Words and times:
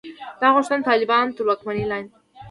دا 0.41 0.47
غوښتنه 0.55 0.79
د 0.81 0.87
طالبانو 0.89 1.35
تر 1.37 1.43
واکمنۍ 1.45 1.83
لاندې 1.91 2.09
ده. 2.11 2.19